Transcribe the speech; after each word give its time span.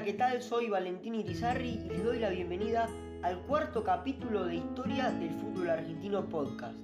Hola, 0.00 0.06
¿qué 0.06 0.16
tal? 0.16 0.40
Soy 0.40 0.70
Valentín 0.70 1.14
Irizarri 1.14 1.78
y 1.84 1.88
les 1.90 2.02
doy 2.02 2.18
la 2.18 2.30
bienvenida 2.30 2.88
al 3.20 3.38
cuarto 3.42 3.84
capítulo 3.84 4.46
de 4.46 4.54
Historia 4.54 5.10
del 5.10 5.28
Fútbol 5.34 5.68
Argentino 5.68 6.26
Podcast. 6.26 6.78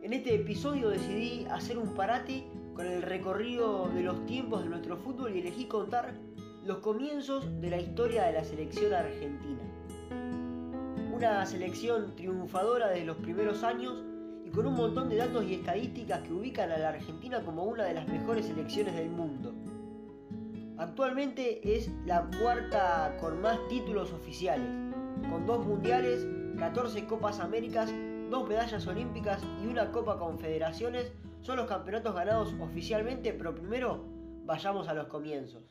En 0.00 0.14
este 0.14 0.34
episodio 0.36 0.88
decidí 0.88 1.44
hacer 1.50 1.76
un 1.76 1.94
parate 1.94 2.46
con 2.74 2.86
el 2.86 3.02
recorrido 3.02 3.90
de 3.90 4.04
los 4.04 4.24
tiempos 4.24 4.62
de 4.62 4.70
nuestro 4.70 4.96
fútbol 4.96 5.36
y 5.36 5.40
elegí 5.40 5.66
contar 5.66 6.14
los 6.64 6.78
comienzos 6.78 7.60
de 7.60 7.68
la 7.68 7.78
historia 7.78 8.24
de 8.24 8.32
la 8.32 8.44
selección 8.44 8.94
argentina. 8.94 9.60
Una 11.14 11.44
selección 11.44 12.16
triunfadora 12.16 12.88
de 12.88 13.04
los 13.04 13.18
primeros 13.18 13.62
años 13.62 14.02
y 14.46 14.48
con 14.48 14.66
un 14.66 14.76
montón 14.76 15.10
de 15.10 15.16
datos 15.16 15.44
y 15.44 15.56
estadísticas 15.56 16.22
que 16.22 16.32
ubican 16.32 16.72
a 16.72 16.78
la 16.78 16.88
Argentina 16.88 17.42
como 17.44 17.64
una 17.64 17.84
de 17.84 17.92
las 17.92 18.08
mejores 18.08 18.46
selecciones 18.46 18.94
del 18.94 19.10
mundo. 19.10 19.52
Actualmente 20.82 21.76
es 21.76 21.88
la 22.06 22.28
cuarta 22.42 23.16
con 23.20 23.40
más 23.40 23.56
títulos 23.68 24.12
oficiales, 24.12 24.68
con 25.30 25.46
dos 25.46 25.64
mundiales, 25.64 26.26
14 26.58 27.06
Copas 27.06 27.38
Américas, 27.38 27.94
dos 28.30 28.48
medallas 28.48 28.84
olímpicas 28.88 29.40
y 29.62 29.68
una 29.68 29.92
Copa 29.92 30.18
Confederaciones, 30.18 31.12
son 31.40 31.58
los 31.58 31.68
campeonatos 31.68 32.16
ganados 32.16 32.52
oficialmente, 32.60 33.32
pero 33.32 33.54
primero 33.54 34.04
vayamos 34.44 34.88
a 34.88 34.94
los 34.94 35.06
comienzos. 35.06 35.62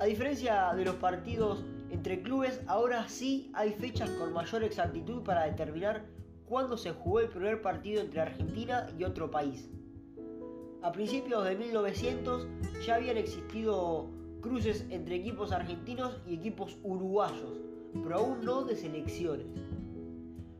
A 0.00 0.06
diferencia 0.06 0.72
de 0.74 0.86
los 0.86 0.94
partidos 0.94 1.62
entre 1.90 2.22
clubes, 2.22 2.62
ahora 2.68 3.06
sí 3.06 3.52
hay 3.52 3.72
fechas 3.72 4.08
con 4.12 4.32
mayor 4.32 4.64
exactitud 4.64 5.22
para 5.22 5.44
determinar 5.44 6.06
cuándo 6.46 6.78
se 6.78 6.92
jugó 6.92 7.20
el 7.20 7.28
primer 7.28 7.60
partido 7.60 8.00
entre 8.00 8.22
Argentina 8.22 8.86
y 8.98 9.04
otro 9.04 9.30
país. 9.30 9.68
A 10.82 10.90
principios 10.90 11.44
de 11.44 11.54
1900 11.54 12.48
ya 12.84 12.96
habían 12.96 13.16
existido 13.16 14.08
cruces 14.40 14.84
entre 14.90 15.14
equipos 15.14 15.52
argentinos 15.52 16.18
y 16.26 16.34
equipos 16.34 16.76
uruguayos, 16.82 17.60
pero 18.02 18.16
aún 18.16 18.44
no 18.44 18.64
de 18.64 18.74
selecciones. 18.74 19.46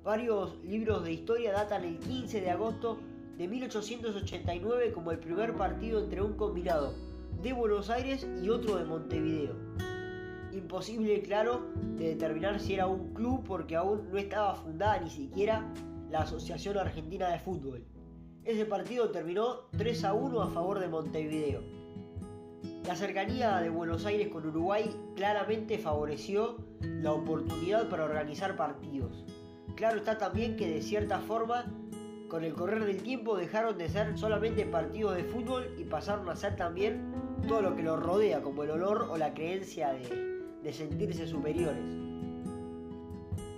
Varios 0.05 0.63
libros 0.63 1.03
de 1.03 1.13
historia 1.13 1.53
datan 1.53 1.85
el 1.85 1.99
15 1.99 2.41
de 2.41 2.51
agosto 2.51 2.99
de 3.37 3.49
1889 3.49 4.93
como 4.93 5.11
el 5.11 5.19
primer 5.19 5.57
partido 5.57 6.01
entre 6.05 6.23
un 6.23 6.35
combinado 6.35 6.95
de 7.43 7.53
Buenos 7.53 7.91
Aires 7.91 8.25
y 8.41 8.49
otro 8.49 8.77
de 8.77 8.85
Montevideo. 8.85 9.57
Imposible, 10.53 11.21
claro, 11.23 11.67
de 11.97 12.11
determinar 12.11 12.61
si 12.61 12.75
era 12.75 12.87
un 12.87 13.13
club 13.13 13.43
porque 13.45 13.75
aún 13.75 14.09
no 14.13 14.19
estaba 14.19 14.55
fundada 14.55 15.01
ni 15.01 15.11
siquiera 15.11 15.69
la 16.11 16.21
Asociación 16.21 16.79
Argentina 16.79 17.29
de 17.29 17.41
Fútbol. 17.41 17.85
Ese 18.45 18.67
partido 18.67 19.11
terminó 19.11 19.69
3 19.79 20.05
a 20.05 20.15
1 20.15 20.43
a 20.43 20.49
favor 20.49 20.81
de 20.81 20.89
Montevideo. 20.89 21.61
La 22.85 22.97
cercanía 22.97 23.59
de 23.59 23.71
Buenos 23.71 24.05
Aires 24.05 24.29
con 24.29 24.45
Uruguay 24.45 24.91
claramente 25.15 25.79
favoreció 25.79 26.57
la 26.81 27.13
oportunidad 27.13 27.89
para 27.89 28.05
organizar 28.05 28.57
partidos. 28.57 29.25
Claro 29.77 29.99
está 29.99 30.19
también 30.19 30.57
que 30.57 30.69
de 30.69 30.83
cierta 30.83 31.21
forma, 31.21 31.73
con 32.29 32.43
el 32.43 32.53
correr 32.53 32.85
del 32.85 33.05
tiempo 33.05 33.37
dejaron 33.37 33.79
de 33.79 33.89
ser 33.89 34.19
solamente 34.19 34.67
partidos 34.67 35.15
de 35.15 35.23
fútbol 35.23 35.73
y 35.79 35.85
pasaron 35.85 36.29
a 36.29 36.35
ser 36.35 36.57
también 36.57 37.13
todo 37.47 37.63
lo 37.63 37.77
que 37.77 37.85
los 37.85 38.03
rodea, 38.03 38.43
como 38.43 38.65
el 38.65 38.71
olor 38.73 39.07
o 39.09 39.17
la 39.19 39.35
creencia 39.35 39.93
de, 39.93 40.41
de 40.65 40.73
sentirse 40.73 41.29
superiores. 41.29 41.85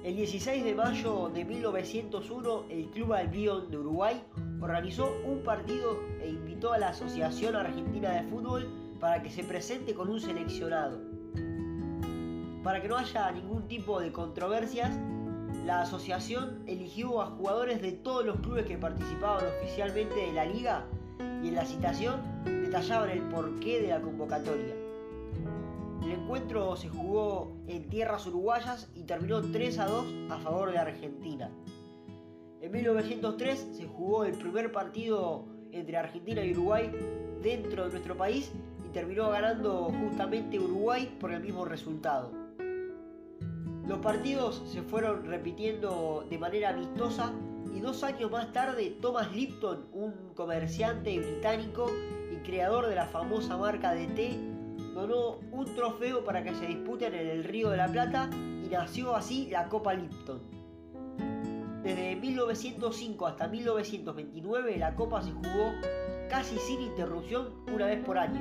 El 0.04 0.16
16 0.16 0.62
de 0.62 0.74
mayo 0.74 1.30
de 1.32 1.46
1901, 1.46 2.64
el 2.68 2.90
Club 2.90 3.14
Albion 3.14 3.70
de 3.70 3.78
Uruguay 3.78 4.22
organizó 4.64 5.14
un 5.26 5.42
partido 5.42 5.98
e 6.22 6.30
invitó 6.30 6.72
a 6.72 6.78
la 6.78 6.88
Asociación 6.88 7.54
Argentina 7.54 8.12
de 8.12 8.22
Fútbol 8.22 8.66
para 8.98 9.22
que 9.22 9.28
se 9.28 9.44
presente 9.44 9.92
con 9.92 10.08
un 10.08 10.18
seleccionado. 10.18 11.02
Para 12.62 12.80
que 12.80 12.88
no 12.88 12.96
haya 12.96 13.30
ningún 13.32 13.68
tipo 13.68 14.00
de 14.00 14.10
controversias, 14.10 14.90
la 15.66 15.82
asociación 15.82 16.62
eligió 16.66 17.20
a 17.20 17.26
jugadores 17.26 17.82
de 17.82 17.92
todos 17.92 18.24
los 18.24 18.40
clubes 18.40 18.64
que 18.64 18.78
participaban 18.78 19.44
oficialmente 19.58 20.14
de 20.14 20.32
la 20.32 20.46
liga 20.46 20.86
y 21.42 21.48
en 21.48 21.56
la 21.56 21.66
citación 21.66 22.22
detallaban 22.44 23.10
el 23.10 23.20
porqué 23.20 23.82
de 23.82 23.88
la 23.88 24.00
convocatoria. 24.00 24.74
El 26.02 26.10
encuentro 26.10 26.74
se 26.76 26.88
jugó 26.88 27.54
en 27.66 27.86
tierras 27.90 28.26
uruguayas 28.26 28.88
y 28.94 29.02
terminó 29.02 29.42
3 29.42 29.78
a 29.78 29.86
2 29.86 30.06
a 30.30 30.38
favor 30.38 30.72
de 30.72 30.78
Argentina. 30.78 31.50
En 32.74 32.80
1903 32.80 33.68
se 33.76 33.86
jugó 33.86 34.24
el 34.24 34.36
primer 34.36 34.72
partido 34.72 35.44
entre 35.70 35.96
Argentina 35.96 36.44
y 36.44 36.50
Uruguay 36.50 36.90
dentro 37.40 37.84
de 37.84 37.90
nuestro 37.90 38.16
país 38.16 38.50
y 38.84 38.88
terminó 38.88 39.30
ganando 39.30 39.92
justamente 39.92 40.58
Uruguay 40.58 41.16
por 41.20 41.30
el 41.30 41.40
mismo 41.40 41.64
resultado. 41.64 42.32
Los 43.86 44.00
partidos 44.00 44.60
se 44.66 44.82
fueron 44.82 45.24
repitiendo 45.24 46.26
de 46.28 46.36
manera 46.36 46.70
amistosa 46.70 47.32
y 47.72 47.78
dos 47.78 48.02
años 48.02 48.32
más 48.32 48.52
tarde 48.52 48.96
Thomas 49.00 49.32
Lipton, 49.32 49.86
un 49.92 50.34
comerciante 50.34 51.16
británico 51.16 51.92
y 52.32 52.42
creador 52.44 52.88
de 52.88 52.96
la 52.96 53.06
famosa 53.06 53.56
marca 53.56 53.94
de 53.94 54.08
té, 54.08 54.36
donó 54.94 55.38
un 55.52 55.72
trofeo 55.76 56.24
para 56.24 56.42
que 56.42 56.56
se 56.56 56.66
disputen 56.66 57.14
en 57.14 57.28
el 57.28 57.44
Río 57.44 57.70
de 57.70 57.76
la 57.76 57.86
Plata 57.86 58.28
y 58.32 58.68
nació 58.68 59.14
así 59.14 59.46
la 59.48 59.68
Copa 59.68 59.94
Lipton. 59.94 60.53
Desde 61.84 62.16
1905 62.16 63.26
hasta 63.26 63.46
1929 63.46 64.78
la 64.78 64.96
Copa 64.96 65.20
se 65.20 65.32
jugó 65.32 65.74
casi 66.30 66.56
sin 66.56 66.80
interrupción 66.80 67.62
una 67.70 67.84
vez 67.84 68.02
por 68.02 68.16
año. 68.16 68.40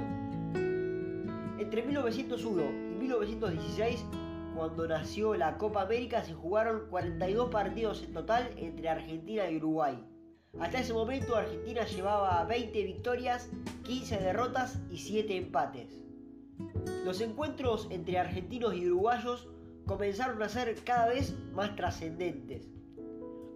Entre 1.59 1.83
1901 1.83 2.61
y 2.93 2.95
1916, 3.01 4.05
cuando 4.55 4.87
nació 4.87 5.35
la 5.35 5.57
Copa 5.57 5.81
América, 5.81 6.23
se 6.23 6.33
jugaron 6.33 6.87
42 6.89 7.49
partidos 7.49 8.03
en 8.03 8.13
total 8.13 8.49
entre 8.55 8.87
Argentina 8.87 9.51
y 9.51 9.57
Uruguay. 9.57 10.01
Hasta 10.61 10.79
ese 10.79 10.93
momento 10.93 11.35
Argentina 11.35 11.83
llevaba 11.85 12.45
20 12.45 12.81
victorias, 12.81 13.49
15 13.83 14.19
derrotas 14.19 14.79
y 14.89 14.99
7 14.99 15.35
empates. 15.35 16.05
Los 17.03 17.19
encuentros 17.19 17.89
entre 17.89 18.19
argentinos 18.19 18.73
y 18.73 18.87
uruguayos 18.87 19.49
comenzaron 19.85 20.41
a 20.41 20.47
ser 20.47 20.81
cada 20.85 21.07
vez 21.09 21.35
más 21.51 21.75
trascendentes 21.75 22.72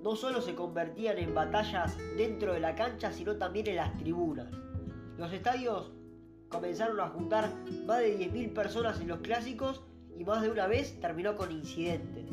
no 0.08 0.16
solo 0.16 0.40
se 0.40 0.56
convertían 0.56 1.18
en 1.18 1.36
batallas 1.36 1.98
dentro 2.16 2.54
de 2.54 2.62
la 2.62 2.76
cancha, 2.76 3.12
sino 3.12 3.36
también 3.36 3.68
en 3.68 3.76
las 3.76 3.98
tribunas. 3.98 4.48
Los 5.18 5.34
estadios 5.34 5.92
comenzaron 6.48 6.98
a 7.02 7.10
juntar 7.10 7.52
más 7.86 8.00
de 8.00 8.18
10.000 8.18 8.54
personas 8.54 9.02
en 9.02 9.10
los 9.10 9.20
clásicos 9.20 9.82
y 10.18 10.24
más 10.24 10.44
de 10.44 10.50
una 10.50 10.66
vez 10.66 10.98
terminó 11.02 11.36
con 11.36 11.52
incidentes. 11.52 12.24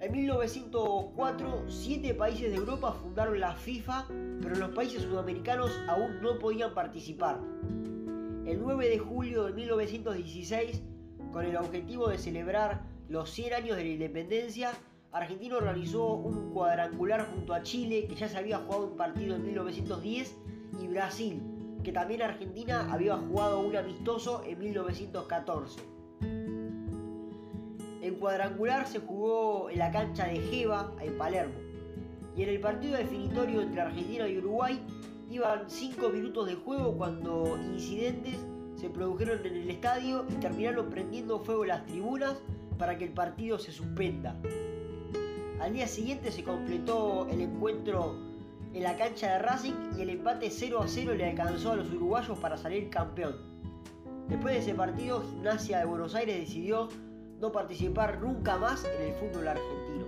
En 0.00 0.10
1904, 0.10 1.66
siete 1.68 2.12
países 2.14 2.50
de 2.50 2.56
Europa 2.56 2.90
fundaron 2.90 3.38
la 3.38 3.54
FIFA, 3.54 4.06
pero 4.42 4.56
los 4.56 4.70
países 4.70 5.02
sudamericanos 5.02 5.70
aún 5.86 6.20
no 6.20 6.40
podían 6.40 6.74
participar. 6.74 7.38
El 8.46 8.58
9 8.60 8.88
de 8.88 8.98
julio 8.98 9.44
de 9.44 9.52
1916, 9.52 10.82
con 11.32 11.44
el 11.44 11.56
objetivo 11.56 12.08
de 12.08 12.18
celebrar 12.18 12.82
los 13.08 13.30
100 13.30 13.54
años 13.54 13.76
de 13.76 13.84
la 13.84 13.90
independencia, 13.90 14.72
Argentina 15.12 15.56
organizó 15.56 16.14
un 16.14 16.52
cuadrangular 16.52 17.26
junto 17.34 17.52
a 17.52 17.62
Chile, 17.62 18.06
que 18.06 18.14
ya 18.14 18.28
se 18.28 18.38
había 18.38 18.58
jugado 18.58 18.86
un 18.86 18.96
partido 18.96 19.34
en 19.34 19.44
1910, 19.44 20.36
y 20.80 20.86
Brasil, 20.86 21.42
que 21.82 21.90
también 21.90 22.22
Argentina 22.22 22.86
había 22.92 23.16
jugado 23.16 23.58
un 23.58 23.74
amistoso 23.74 24.44
en 24.46 24.58
1914. 24.60 25.80
En 28.02 28.14
cuadrangular 28.20 28.86
se 28.86 29.00
jugó 29.00 29.68
en 29.68 29.78
la 29.78 29.90
cancha 29.90 30.26
de 30.26 30.38
Jeva, 30.42 30.94
en 31.00 31.18
Palermo. 31.18 31.54
Y 32.36 32.44
en 32.44 32.48
el 32.50 32.60
partido 32.60 32.96
definitorio 32.96 33.62
entre 33.62 33.80
Argentina 33.80 34.28
y 34.28 34.38
Uruguay 34.38 34.80
iban 35.28 35.68
5 35.68 36.08
minutos 36.10 36.46
de 36.46 36.54
juego 36.54 36.96
cuando 36.96 37.58
incidentes 37.72 38.36
se 38.76 38.88
produjeron 38.88 39.44
en 39.44 39.56
el 39.56 39.70
estadio 39.70 40.24
y 40.30 40.34
terminaron 40.34 40.88
prendiendo 40.88 41.40
fuego 41.40 41.64
las 41.64 41.84
tribunas 41.86 42.36
para 42.78 42.96
que 42.96 43.04
el 43.04 43.12
partido 43.12 43.58
se 43.58 43.72
suspenda. 43.72 44.40
Al 45.60 45.74
día 45.74 45.86
siguiente 45.86 46.32
se 46.32 46.42
completó 46.42 47.28
el 47.28 47.42
encuentro 47.42 48.16
en 48.72 48.82
la 48.82 48.96
cancha 48.96 49.32
de 49.32 49.38
Racing 49.40 49.74
y 49.98 50.00
el 50.00 50.08
empate 50.08 50.50
0 50.50 50.80
a 50.82 50.88
0 50.88 51.14
le 51.14 51.28
alcanzó 51.28 51.72
a 51.72 51.76
los 51.76 51.92
uruguayos 51.92 52.38
para 52.38 52.56
salir 52.56 52.88
campeón. 52.88 53.36
Después 54.28 54.54
de 54.54 54.60
ese 54.60 54.74
partido, 54.74 55.22
Gimnasia 55.22 55.80
de 55.80 55.84
Buenos 55.84 56.14
Aires 56.14 56.40
decidió 56.40 56.88
no 57.40 57.52
participar 57.52 58.22
nunca 58.22 58.56
más 58.56 58.86
en 58.86 59.08
el 59.08 59.12
fútbol 59.14 59.48
argentino. 59.48 60.06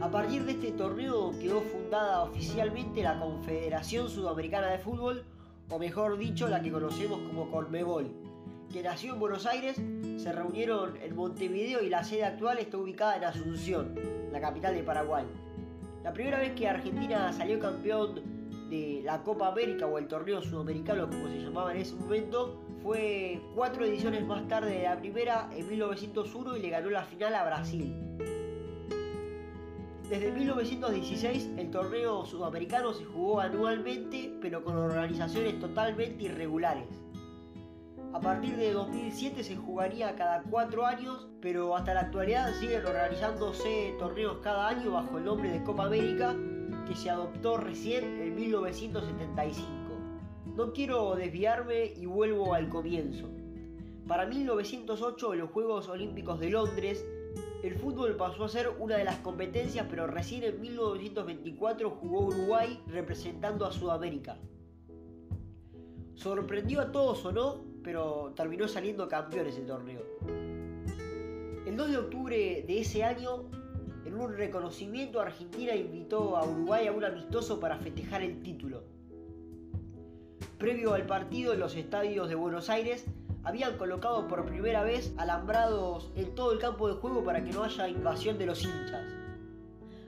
A 0.00 0.08
partir 0.10 0.44
de 0.44 0.52
este 0.52 0.70
torneo 0.70 1.32
quedó 1.40 1.60
fundada 1.60 2.22
oficialmente 2.22 3.02
la 3.02 3.18
Confederación 3.18 4.08
Sudamericana 4.08 4.68
de 4.68 4.78
Fútbol, 4.78 5.24
o 5.70 5.78
mejor 5.78 6.18
dicho, 6.18 6.46
la 6.46 6.62
que 6.62 6.70
conocemos 6.70 7.18
como 7.22 7.50
Colmebol, 7.50 8.27
que 8.72 8.82
nació 8.82 9.14
en 9.14 9.20
Buenos 9.20 9.46
Aires, 9.46 9.80
se 10.18 10.32
reunieron 10.32 10.96
en 11.02 11.16
Montevideo 11.16 11.82
y 11.82 11.88
la 11.88 12.04
sede 12.04 12.24
actual 12.24 12.58
está 12.58 12.76
ubicada 12.76 13.16
en 13.16 13.24
Asunción, 13.24 13.94
la 14.30 14.40
capital 14.40 14.74
de 14.74 14.82
Paraguay. 14.82 15.24
La 16.04 16.12
primera 16.12 16.38
vez 16.38 16.52
que 16.52 16.68
Argentina 16.68 17.32
salió 17.32 17.58
campeón 17.58 18.22
de 18.68 19.00
la 19.04 19.22
Copa 19.22 19.48
América 19.48 19.86
o 19.86 19.98
el 19.98 20.06
torneo 20.06 20.42
sudamericano 20.42 21.08
como 21.08 21.28
se 21.28 21.40
llamaba 21.40 21.72
en 21.74 21.80
ese 21.80 21.94
momento, 21.94 22.60
fue 22.82 23.40
cuatro 23.54 23.84
ediciones 23.84 24.26
más 24.26 24.46
tarde 24.48 24.78
de 24.78 24.82
la 24.84 24.98
primera 24.98 25.48
en 25.56 25.68
1901 25.68 26.56
y 26.56 26.60
le 26.60 26.70
ganó 26.70 26.90
la 26.90 27.04
final 27.04 27.34
a 27.34 27.44
Brasil. 27.44 27.94
Desde 30.08 30.30
1916 30.32 31.50
el 31.56 31.70
torneo 31.70 32.24
sudamericano 32.24 32.94
se 32.94 33.04
jugó 33.04 33.40
anualmente 33.40 34.32
pero 34.40 34.62
con 34.62 34.76
organizaciones 34.76 35.58
totalmente 35.58 36.24
irregulares. 36.24 37.07
A 38.18 38.20
partir 38.20 38.56
de 38.56 38.72
2007 38.72 39.44
se 39.44 39.54
jugaría 39.54 40.16
cada 40.16 40.42
cuatro 40.42 40.84
años, 40.84 41.28
pero 41.40 41.76
hasta 41.76 41.94
la 41.94 42.00
actualidad 42.00 42.52
siguen 42.54 42.84
organizándose 42.84 43.94
torneos 43.96 44.38
cada 44.38 44.66
año 44.70 44.90
bajo 44.90 45.18
el 45.18 45.24
nombre 45.24 45.52
de 45.52 45.62
Copa 45.62 45.86
América, 45.86 46.34
que 46.88 46.96
se 46.96 47.10
adoptó 47.10 47.58
recién 47.58 48.20
en 48.20 48.34
1975. 48.34 49.62
No 50.56 50.72
quiero 50.72 51.14
desviarme 51.14 51.92
y 51.96 52.06
vuelvo 52.06 52.54
al 52.54 52.68
comienzo. 52.68 53.28
Para 54.08 54.26
1908, 54.26 55.34
en 55.34 55.38
los 55.38 55.50
Juegos 55.50 55.88
Olímpicos 55.88 56.40
de 56.40 56.50
Londres, 56.50 57.06
el 57.62 57.76
fútbol 57.76 58.16
pasó 58.16 58.42
a 58.42 58.48
ser 58.48 58.68
una 58.80 58.96
de 58.96 59.04
las 59.04 59.18
competencias, 59.18 59.86
pero 59.88 60.08
recién 60.08 60.42
en 60.42 60.60
1924 60.60 61.90
jugó 61.90 62.22
Uruguay 62.22 62.82
representando 62.88 63.64
a 63.64 63.70
Sudamérica. 63.70 64.38
Sorprendió 66.16 66.80
a 66.80 66.90
todos 66.90 67.24
o 67.24 67.30
no, 67.30 67.68
pero 67.82 68.32
terminó 68.36 68.68
saliendo 68.68 69.08
campeón 69.08 69.46
ese 69.46 69.62
torneo. 69.62 70.02
El 71.66 71.76
2 71.76 71.90
de 71.90 71.96
octubre 71.98 72.64
de 72.66 72.80
ese 72.80 73.04
año, 73.04 73.50
en 74.04 74.14
un 74.14 74.34
reconocimiento, 74.36 75.20
Argentina 75.20 75.74
invitó 75.74 76.36
a 76.36 76.44
Uruguay 76.44 76.86
a 76.86 76.92
un 76.92 77.04
amistoso 77.04 77.60
para 77.60 77.78
festejar 77.78 78.22
el 78.22 78.42
título. 78.42 78.84
Previo 80.58 80.94
al 80.94 81.06
partido 81.06 81.52
en 81.52 81.60
los 81.60 81.76
estadios 81.76 82.28
de 82.28 82.34
Buenos 82.34 82.70
Aires, 82.70 83.06
habían 83.44 83.76
colocado 83.76 84.26
por 84.28 84.44
primera 84.44 84.82
vez 84.82 85.14
alambrados 85.16 86.10
en 86.16 86.34
todo 86.34 86.52
el 86.52 86.58
campo 86.58 86.88
de 86.88 86.94
juego 86.94 87.22
para 87.22 87.44
que 87.44 87.52
no 87.52 87.62
haya 87.62 87.88
invasión 87.88 88.38
de 88.38 88.46
los 88.46 88.64
hinchas. 88.64 89.06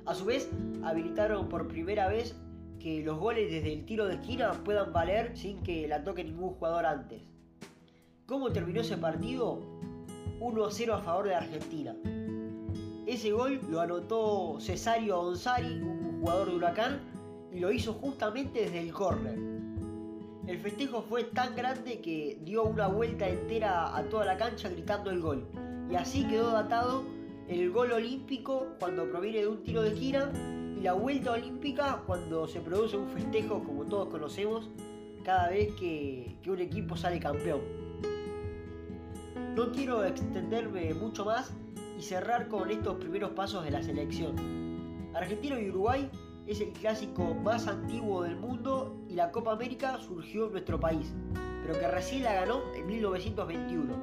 A 0.06 0.14
su 0.14 0.24
vez, 0.24 0.50
habilitaron 0.82 1.48
por 1.48 1.68
primera 1.68 2.08
vez 2.08 2.34
que 2.80 3.02
los 3.02 3.18
goles 3.18 3.50
desde 3.50 3.72
el 3.72 3.84
tiro 3.84 4.06
de 4.06 4.14
esquina 4.14 4.52
puedan 4.64 4.92
valer 4.92 5.36
sin 5.36 5.62
que 5.62 5.86
la 5.86 6.02
toque 6.02 6.24
ningún 6.24 6.54
jugador 6.54 6.86
antes. 6.86 7.29
¿Cómo 8.30 8.52
terminó 8.52 8.80
ese 8.80 8.96
partido? 8.96 9.58
1 10.38 10.64
a 10.64 10.70
0 10.70 10.94
a 10.94 10.98
favor 11.00 11.26
de 11.26 11.34
Argentina. 11.34 11.96
Ese 13.04 13.32
gol 13.32 13.60
lo 13.68 13.80
anotó 13.80 14.60
Cesario 14.60 15.18
Onsari, 15.18 15.82
un 15.82 16.20
jugador 16.20 16.48
de 16.48 16.54
Huracán, 16.54 17.00
y 17.52 17.58
lo 17.58 17.72
hizo 17.72 17.92
justamente 17.94 18.60
desde 18.60 18.82
el 18.82 18.92
córner. 18.92 19.36
El 20.46 20.58
festejo 20.60 21.02
fue 21.02 21.24
tan 21.24 21.56
grande 21.56 22.00
que 22.00 22.38
dio 22.44 22.62
una 22.62 22.86
vuelta 22.86 23.28
entera 23.28 23.96
a 23.96 24.04
toda 24.04 24.24
la 24.24 24.36
cancha 24.36 24.68
gritando 24.68 25.10
el 25.10 25.20
gol. 25.20 25.48
Y 25.90 25.96
así 25.96 26.24
quedó 26.28 26.52
datado 26.52 27.02
el 27.48 27.72
gol 27.72 27.90
olímpico 27.90 28.68
cuando 28.78 29.10
proviene 29.10 29.38
de 29.38 29.48
un 29.48 29.64
tiro 29.64 29.82
de 29.82 29.88
esquina 29.88 30.30
y 30.78 30.82
la 30.82 30.92
vuelta 30.92 31.32
olímpica 31.32 32.04
cuando 32.06 32.46
se 32.46 32.60
produce 32.60 32.96
un 32.96 33.08
festejo, 33.08 33.64
como 33.64 33.86
todos 33.86 34.06
conocemos, 34.06 34.70
cada 35.24 35.48
vez 35.48 35.74
que, 35.74 36.36
que 36.44 36.50
un 36.52 36.60
equipo 36.60 36.96
sale 36.96 37.18
campeón. 37.18 37.80
No 39.54 39.72
quiero 39.72 40.04
extenderme 40.04 40.94
mucho 40.94 41.24
más 41.24 41.50
y 41.98 42.02
cerrar 42.02 42.46
con 42.48 42.70
estos 42.70 42.96
primeros 42.96 43.30
pasos 43.32 43.64
de 43.64 43.72
la 43.72 43.82
selección. 43.82 44.36
Argentina 45.12 45.60
y 45.60 45.68
Uruguay 45.70 46.08
es 46.46 46.60
el 46.60 46.70
clásico 46.70 47.34
más 47.34 47.66
antiguo 47.66 48.22
del 48.22 48.36
mundo 48.36 48.96
y 49.08 49.14
la 49.14 49.32
Copa 49.32 49.52
América 49.52 49.98
surgió 49.98 50.46
en 50.46 50.52
nuestro 50.52 50.78
país, 50.78 51.12
pero 51.66 51.78
que 51.78 51.88
recién 51.88 52.22
la 52.22 52.34
ganó 52.34 52.62
en 52.74 52.86
1921. 52.86 53.94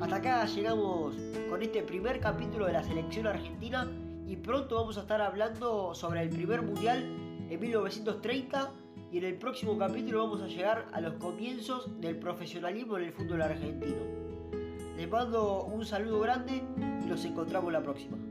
Hasta 0.00 0.16
acá 0.16 0.44
llegamos 0.44 1.16
con 1.48 1.62
este 1.62 1.82
primer 1.82 2.20
capítulo 2.20 2.66
de 2.66 2.74
la 2.74 2.82
selección 2.82 3.26
argentina 3.26 3.90
y 4.26 4.36
pronto 4.36 4.76
vamos 4.76 4.98
a 4.98 5.00
estar 5.00 5.22
hablando 5.22 5.94
sobre 5.94 6.20
el 6.20 6.28
primer 6.28 6.60
mundial 6.60 7.02
en 7.48 7.58
1930 7.58 8.70
y 9.14 9.18
en 9.18 9.24
el 9.26 9.36
próximo 9.36 9.78
capítulo 9.78 10.24
vamos 10.24 10.42
a 10.42 10.48
llegar 10.48 10.88
a 10.92 11.00
los 11.00 11.14
comienzos 11.14 12.00
del 12.00 12.18
profesionalismo 12.18 12.98
en 12.98 13.04
el 13.04 13.12
fútbol 13.12 13.42
argentino. 13.42 14.02
Les 14.96 15.08
mando 15.08 15.66
un 15.66 15.86
saludo 15.86 16.18
grande 16.18 16.64
y 17.00 17.06
nos 17.06 17.24
encontramos 17.24 17.72
la 17.72 17.80
próxima. 17.80 18.23